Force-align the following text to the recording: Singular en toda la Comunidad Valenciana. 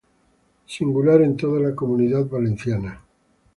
Singular 0.65 1.21
en 1.21 1.37
toda 1.37 1.59
la 1.59 1.75
Comunidad 1.75 2.25
Valenciana. 2.25 3.03